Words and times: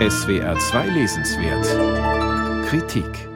SWR 0.00 0.58
2 0.58 0.88
Lesenswert 0.88 2.66
Kritik 2.66 3.28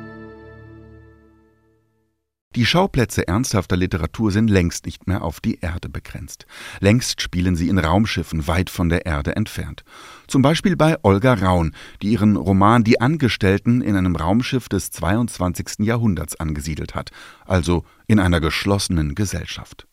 Die 2.57 2.67
Schauplätze 2.67 3.29
ernsthafter 3.29 3.77
Literatur 3.77 4.33
sind 4.33 4.51
längst 4.51 4.85
nicht 4.85 5.07
mehr 5.07 5.23
auf 5.23 5.39
die 5.39 5.61
Erde 5.61 5.89
begrenzt. 5.89 6.47
Längst 6.81 7.23
spielen 7.23 7.55
sie 7.55 7.69
in 7.69 7.79
Raumschiffen 7.79 8.49
weit 8.49 8.71
von 8.71 8.89
der 8.89 9.07
Erde 9.07 9.37
entfernt. 9.37 9.85
Zum 10.27 10.43
Beispiel 10.43 10.75
bei 10.75 10.97
Olga 11.05 11.35
Raun, 11.35 11.77
die 12.03 12.09
ihren 12.09 12.35
Roman 12.35 12.83
Die 12.83 13.01
Angestellten 13.01 13.81
in 13.81 13.95
einem 13.95 14.17
Raumschiff 14.17 14.69
des 14.69 14.91
22. 14.91 15.87
Jahrhunderts 15.87 16.41
angesiedelt 16.41 16.97
hat, 16.97 17.13
also 17.47 17.85
in 18.09 18.19
einer 18.19 18.41
geschlossenen 18.41 19.15
Gesellschaft. 19.15 19.88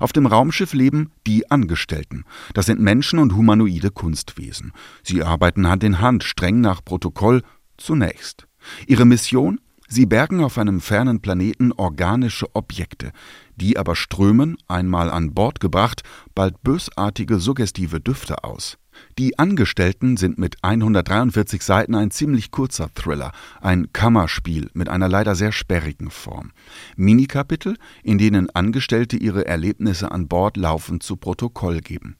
Auf 0.00 0.12
dem 0.12 0.26
Raumschiff 0.26 0.72
leben 0.72 1.10
die 1.26 1.50
Angestellten. 1.50 2.24
Das 2.54 2.66
sind 2.66 2.80
Menschen 2.80 3.18
und 3.18 3.34
humanoide 3.34 3.90
Kunstwesen. 3.90 4.72
Sie 5.02 5.22
arbeiten 5.22 5.68
Hand 5.68 5.84
in 5.84 6.00
Hand, 6.00 6.24
streng 6.24 6.60
nach 6.60 6.84
Protokoll, 6.84 7.42
zunächst. 7.76 8.46
Ihre 8.86 9.04
Mission? 9.04 9.60
Sie 9.90 10.04
bergen 10.04 10.44
auf 10.44 10.58
einem 10.58 10.82
fernen 10.82 11.22
Planeten 11.22 11.72
organische 11.72 12.46
Objekte, 12.54 13.10
die 13.56 13.78
aber 13.78 13.96
strömen, 13.96 14.58
einmal 14.68 15.10
an 15.10 15.32
Bord 15.32 15.60
gebracht, 15.60 16.02
bald 16.34 16.62
bösartige 16.62 17.38
suggestive 17.38 17.98
Düfte 17.98 18.44
aus. 18.44 18.76
Die 19.18 19.38
Angestellten 19.38 20.16
sind 20.16 20.38
mit 20.38 20.56
143 20.62 21.62
Seiten 21.62 21.94
ein 21.94 22.10
ziemlich 22.10 22.50
kurzer 22.50 22.88
Thriller, 22.94 23.32
ein 23.60 23.92
Kammerspiel 23.92 24.70
mit 24.74 24.88
einer 24.88 25.08
leider 25.08 25.34
sehr 25.34 25.52
sperrigen 25.52 26.10
Form. 26.10 26.52
Minikapitel, 26.96 27.76
in 28.02 28.18
denen 28.18 28.50
Angestellte 28.50 29.16
ihre 29.16 29.46
Erlebnisse 29.46 30.10
an 30.12 30.28
Bord 30.28 30.56
laufend 30.56 31.02
zu 31.02 31.16
Protokoll 31.16 31.80
geben. 31.80 32.16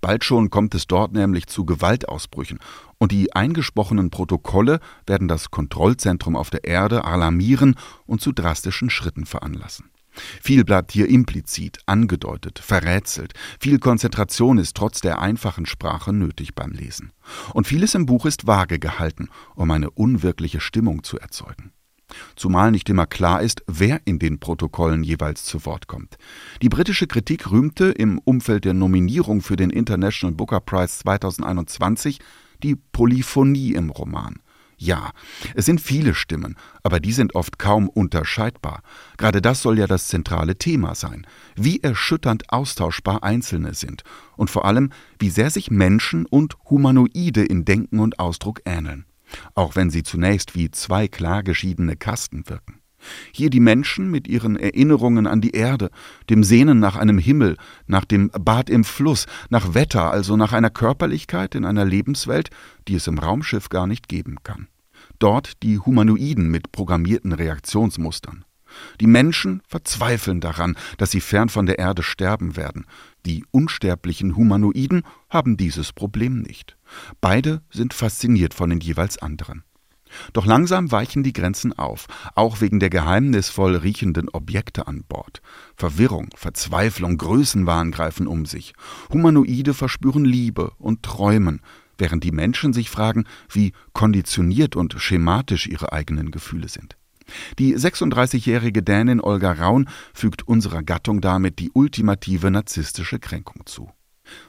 Bald 0.00 0.24
schon 0.24 0.50
kommt 0.50 0.74
es 0.74 0.86
dort 0.86 1.12
nämlich 1.12 1.46
zu 1.46 1.64
Gewaltausbrüchen, 1.64 2.58
und 2.98 3.12
die 3.12 3.34
eingesprochenen 3.34 4.10
Protokolle 4.10 4.80
werden 5.06 5.28
das 5.28 5.50
Kontrollzentrum 5.50 6.36
auf 6.36 6.50
der 6.50 6.64
Erde 6.64 7.04
alarmieren 7.04 7.76
und 8.06 8.20
zu 8.20 8.32
drastischen 8.32 8.90
Schritten 8.90 9.26
veranlassen. 9.26 9.90
Viel 10.42 10.64
bleibt 10.64 10.92
hier 10.92 11.08
implizit, 11.08 11.78
angedeutet, 11.86 12.58
verrätselt. 12.58 13.32
Viel 13.60 13.78
Konzentration 13.78 14.58
ist 14.58 14.76
trotz 14.76 15.00
der 15.00 15.20
einfachen 15.20 15.66
Sprache 15.66 16.12
nötig 16.12 16.54
beim 16.54 16.72
Lesen. 16.72 17.12
Und 17.52 17.66
vieles 17.66 17.94
im 17.94 18.06
Buch 18.06 18.26
ist 18.26 18.46
vage 18.46 18.78
gehalten, 18.78 19.28
um 19.54 19.70
eine 19.70 19.90
unwirkliche 19.90 20.60
Stimmung 20.60 21.02
zu 21.02 21.18
erzeugen. 21.18 21.72
Zumal 22.36 22.70
nicht 22.70 22.88
immer 22.88 23.06
klar 23.06 23.42
ist, 23.42 23.62
wer 23.66 24.00
in 24.04 24.18
den 24.18 24.38
Protokollen 24.38 25.02
jeweils 25.02 25.44
zu 25.44 25.64
Wort 25.64 25.86
kommt. 25.86 26.18
Die 26.60 26.68
britische 26.68 27.06
Kritik 27.06 27.50
rühmte 27.50 27.86
im 27.86 28.18
Umfeld 28.18 28.64
der 28.64 28.74
Nominierung 28.74 29.40
für 29.40 29.56
den 29.56 29.70
International 29.70 30.34
Booker 30.34 30.60
Prize 30.60 30.98
2021 30.98 32.20
die 32.62 32.76
Polyphonie 32.76 33.72
im 33.74 33.90
Roman. 33.90 34.40
Ja, 34.84 35.12
es 35.54 35.66
sind 35.66 35.80
viele 35.80 36.12
Stimmen, 36.12 36.56
aber 36.82 36.98
die 36.98 37.12
sind 37.12 37.36
oft 37.36 37.60
kaum 37.60 37.88
unterscheidbar. 37.88 38.82
Gerade 39.16 39.40
das 39.40 39.62
soll 39.62 39.78
ja 39.78 39.86
das 39.86 40.08
zentrale 40.08 40.58
Thema 40.58 40.96
sein. 40.96 41.24
Wie 41.54 41.80
erschütternd 41.80 42.52
austauschbar 42.52 43.22
Einzelne 43.22 43.74
sind 43.74 44.02
und 44.36 44.50
vor 44.50 44.64
allem, 44.64 44.90
wie 45.20 45.30
sehr 45.30 45.50
sich 45.50 45.70
Menschen 45.70 46.26
und 46.26 46.56
Humanoide 46.68 47.44
in 47.44 47.64
Denken 47.64 48.00
und 48.00 48.18
Ausdruck 48.18 48.60
ähneln. 48.64 49.04
Auch 49.54 49.76
wenn 49.76 49.88
sie 49.88 50.02
zunächst 50.02 50.56
wie 50.56 50.72
zwei 50.72 51.06
klar 51.06 51.44
geschiedene 51.44 51.94
Kasten 51.94 52.48
wirken. 52.48 52.80
Hier 53.30 53.50
die 53.50 53.60
Menschen 53.60 54.10
mit 54.10 54.26
ihren 54.26 54.56
Erinnerungen 54.56 55.28
an 55.28 55.40
die 55.40 55.52
Erde, 55.52 55.90
dem 56.28 56.42
Sehnen 56.42 56.80
nach 56.80 56.96
einem 56.96 57.18
Himmel, 57.18 57.56
nach 57.86 58.04
dem 58.04 58.30
Bad 58.30 58.68
im 58.68 58.82
Fluss, 58.82 59.26
nach 59.48 59.74
Wetter, 59.74 60.10
also 60.10 60.36
nach 60.36 60.52
einer 60.52 60.70
Körperlichkeit 60.70 61.54
in 61.54 61.64
einer 61.64 61.84
Lebenswelt, 61.84 62.50
die 62.88 62.96
es 62.96 63.06
im 63.06 63.18
Raumschiff 63.20 63.68
gar 63.68 63.86
nicht 63.86 64.08
geben 64.08 64.38
kann. 64.42 64.66
Dort 65.22 65.62
die 65.62 65.78
Humanoiden 65.78 66.50
mit 66.50 66.72
programmierten 66.72 67.32
Reaktionsmustern. 67.32 68.44
Die 69.00 69.06
Menschen 69.06 69.62
verzweifeln 69.68 70.40
daran, 70.40 70.76
dass 70.98 71.12
sie 71.12 71.20
fern 71.20 71.48
von 71.48 71.64
der 71.64 71.78
Erde 71.78 72.02
sterben 72.02 72.56
werden. 72.56 72.86
Die 73.24 73.44
unsterblichen 73.52 74.34
Humanoiden 74.34 75.04
haben 75.30 75.56
dieses 75.56 75.92
Problem 75.92 76.42
nicht. 76.42 76.76
Beide 77.20 77.62
sind 77.70 77.94
fasziniert 77.94 78.52
von 78.52 78.70
den 78.70 78.80
jeweils 78.80 79.16
anderen. 79.16 79.62
Doch 80.32 80.44
langsam 80.44 80.90
weichen 80.90 81.22
die 81.22 81.32
Grenzen 81.32 81.72
auf, 81.72 82.06
auch 82.34 82.60
wegen 82.60 82.80
der 82.80 82.90
geheimnisvoll 82.90 83.76
riechenden 83.76 84.28
Objekte 84.28 84.88
an 84.88 85.04
Bord. 85.08 85.40
Verwirrung, 85.76 86.30
Verzweiflung, 86.34 87.16
Größenwahn 87.16 87.92
greifen 87.92 88.26
um 88.26 88.44
sich. 88.44 88.74
Humanoide 89.12 89.72
verspüren 89.72 90.24
Liebe 90.24 90.72
und 90.78 91.04
träumen, 91.04 91.60
während 91.98 92.24
die 92.24 92.32
Menschen 92.32 92.72
sich 92.72 92.90
fragen, 92.90 93.24
wie 93.50 93.72
konditioniert 93.92 94.76
und 94.76 94.94
schematisch 94.98 95.66
ihre 95.66 95.92
eigenen 95.92 96.30
Gefühle 96.30 96.68
sind. 96.68 96.96
Die 97.58 97.76
36-jährige 97.76 98.82
Dänin 98.82 99.20
Olga 99.20 99.52
Raun 99.52 99.88
fügt 100.12 100.46
unserer 100.46 100.82
Gattung 100.82 101.20
damit 101.20 101.58
die 101.58 101.70
ultimative 101.72 102.50
narzisstische 102.50 103.18
Kränkung 103.18 103.62
zu. 103.66 103.90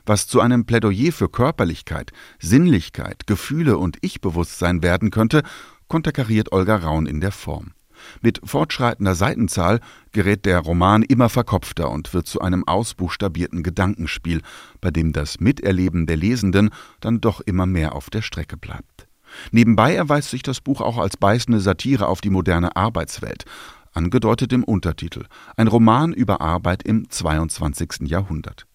Was 0.05 0.27
zu 0.27 0.39
einem 0.39 0.65
Plädoyer 0.65 1.11
für 1.11 1.29
Körperlichkeit, 1.29 2.11
Sinnlichkeit, 2.39 3.27
Gefühle 3.27 3.77
und 3.77 3.97
Ich-Bewusstsein 4.01 4.83
werden 4.83 5.11
könnte, 5.11 5.43
konterkariert 5.87 6.51
Olga 6.51 6.77
Raun 6.77 7.05
in 7.05 7.21
der 7.21 7.31
Form. 7.31 7.73
Mit 8.21 8.41
fortschreitender 8.43 9.15
Seitenzahl 9.15 9.79
gerät 10.11 10.45
der 10.45 10.59
Roman 10.59 11.03
immer 11.03 11.29
verkopfter 11.29 11.89
und 11.91 12.13
wird 12.13 12.27
zu 12.27 12.41
einem 12.41 12.67
ausbuchstabierten 12.67 13.63
Gedankenspiel, 13.63 14.41
bei 14.81 14.91
dem 14.91 15.13
das 15.13 15.39
Miterleben 15.39 16.05
der 16.05 16.17
Lesenden 16.17 16.69
dann 16.99 17.21
doch 17.21 17.41
immer 17.41 17.65
mehr 17.65 17.95
auf 17.95 18.09
der 18.09 18.21
Strecke 18.21 18.57
bleibt. 18.57 19.07
Nebenbei 19.51 19.95
erweist 19.95 20.29
sich 20.29 20.43
das 20.43 20.61
Buch 20.61 20.81
auch 20.81 20.97
als 20.97 21.17
beißende 21.17 21.59
Satire 21.59 22.07
auf 22.07 22.21
die 22.21 22.29
moderne 22.29 22.75
Arbeitswelt, 22.75 23.45
angedeutet 23.93 24.53
im 24.53 24.63
Untertitel, 24.63 25.25
ein 25.57 25.67
Roman 25.67 26.13
über 26.13 26.41
Arbeit 26.41 26.83
im 26.83 27.09
22. 27.09 28.07
Jahrhundert. 28.09 28.65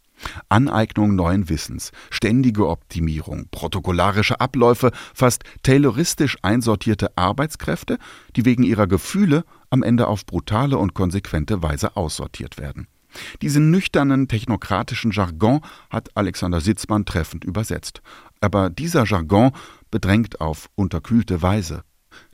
Aneignung 0.49 1.15
neuen 1.15 1.49
Wissens, 1.49 1.93
ständige 2.11 2.69
Optimierung, 2.69 3.47
protokollarische 3.51 4.41
Abläufe, 4.41 4.91
fast 5.15 5.45
tayloristisch 5.63 6.37
einsortierte 6.43 7.17
Arbeitskräfte, 7.17 7.99
die 8.37 8.45
wegen 8.45 8.63
ihrer 8.63 8.87
Gefühle 8.87 9.45
am 9.71 9.83
Ende 9.83 10.07
auf 10.07 10.27
brutale 10.27 10.79
und 10.79 10.95
konsequente 10.95 11.63
Weise 11.63 11.97
aussortiert 11.97 12.59
werden. 12.59 12.89
Diesen 13.43 13.71
nüchternen 13.71 14.29
technokratischen 14.29 15.13
Jargon 15.13 15.61
hat 15.91 16.17
Alexander 16.17 16.61
Sitzmann 16.61 17.05
treffend 17.05 17.45
übersetzt. 17.45 18.03
Aber 18.41 18.71
dieser 18.71 19.05
Jargon 19.05 19.53
bedrängt 19.91 20.41
auf 20.41 20.69
unterkühlte 20.75 21.43
Weise. 21.43 21.83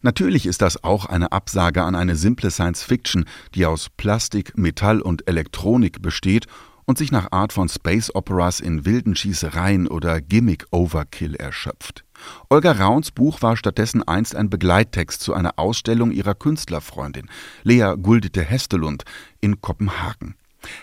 Natürlich 0.03 0.47
ist 0.47 0.63
das 0.63 0.83
auch 0.83 1.07
eine 1.07 1.33
Absage 1.33 1.83
an 1.83 1.95
eine 1.95 2.17
simple 2.17 2.51
Science 2.51 2.83
Fiction, 2.83 3.27
die 3.55 3.67
aus 3.67 3.89
Plastik, 3.97 4.57
Metall 4.57 5.01
und 5.01 5.29
Elektronik 5.29 6.03
besteht 6.03 6.47
und 6.87 6.99
sich 6.99 7.13
nach 7.13 7.33
Art 7.33 7.53
von 7.53 7.69
Space 7.69 8.15
Operas 8.15 8.61
in 8.61 8.85
wilden 8.85 9.17
Schießereien 9.17 9.89
oder 9.89 10.21
Gimmick-Overkill 10.21 11.35
erschöpft. 11.35 12.05
Olga 12.49 12.73
Rauns 12.73 13.11
Buch 13.11 13.43
war 13.43 13.57
stattdessen 13.57 14.03
einst 14.03 14.35
ein 14.35 14.51
Begleittext 14.51 15.21
zu 15.21 15.35
einer 15.35 15.59
Ausstellung 15.59 16.11
ihrer 16.11 16.35
Künstlerfreundin, 16.35 17.29
Lea 17.63 17.95
Guldete 18.01 18.43
Hestelund, 18.43 19.05
in 19.41 19.61
Kopenhagen. 19.61 20.37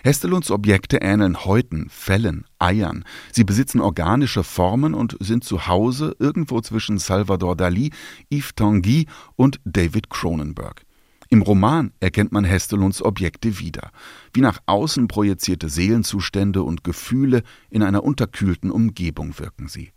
Hestelunds 0.04 0.50
Objekte 0.50 0.98
ähneln 0.98 1.44
Häuten, 1.44 1.88
Fellen, 1.90 2.44
Eiern. 2.58 3.04
Sie 3.32 3.44
besitzen 3.44 3.80
organische 3.80 4.44
Formen 4.44 4.94
und 4.94 5.16
sind 5.20 5.44
zu 5.44 5.66
Hause 5.66 6.14
irgendwo 6.18 6.60
zwischen 6.60 6.98
Salvador 6.98 7.56
Dali, 7.56 7.90
Yves 8.30 8.54
Tanguy 8.54 9.06
und 9.36 9.60
David 9.64 10.10
Cronenberg. 10.10 10.84
Im 11.32 11.40
Roman 11.40 11.94
erkennt 11.98 12.30
man 12.30 12.44
Hestelunds 12.44 13.00
Objekte 13.02 13.58
wieder, 13.58 13.90
wie 14.34 14.42
nach 14.42 14.58
außen 14.66 15.08
projizierte 15.08 15.70
Seelenzustände 15.70 16.62
und 16.62 16.84
Gefühle 16.84 17.42
in 17.70 17.82
einer 17.82 18.04
unterkühlten 18.04 18.70
Umgebung 18.70 19.38
wirken 19.38 19.66
sie. 19.66 19.92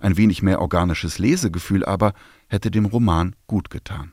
Ein 0.00 0.16
wenig 0.16 0.42
mehr 0.42 0.62
organisches 0.62 1.18
Lesegefühl 1.18 1.84
aber 1.84 2.14
hätte 2.48 2.70
dem 2.70 2.86
Roman 2.86 3.36
gut 3.46 3.68
getan. 3.68 4.12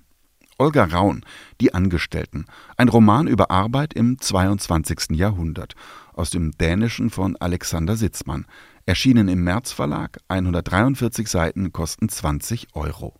Olga 0.57 0.83
Raun, 0.83 1.23
Die 1.61 1.73
Angestellten, 1.73 2.45
ein 2.75 2.89
Roman 2.89 3.27
über 3.27 3.51
Arbeit 3.51 3.93
im 3.93 4.19
22. 4.19 5.11
Jahrhundert, 5.11 5.75
aus 6.11 6.29
dem 6.29 6.51
Dänischen 6.51 7.09
von 7.09 7.37
Alexander 7.37 7.95
Sitzmann, 7.95 8.45
erschienen 8.85 9.29
im 9.29 9.45
März 9.45 9.71
Verlag, 9.71 10.19
143 10.27 11.29
Seiten 11.29 11.71
kosten 11.71 12.09
20 12.09 12.67
Euro. 12.73 13.15